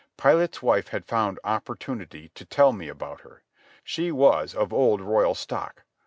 Pilate's 0.17 0.63
wife 0.63 0.87
had 0.87 1.05
found 1.05 1.37
opportunity 1.43 2.29
to 2.33 2.43
tell 2.43 2.73
me 2.73 2.87
about 2.87 3.21
her. 3.21 3.43
She 3.83 4.11
was 4.11 4.55
of 4.55 4.73
old 4.73 4.99
royal 4.99 5.35
stock. 5.35 5.83